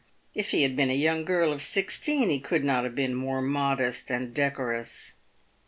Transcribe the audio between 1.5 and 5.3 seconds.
of sixteen he could not have been more modest and decorous.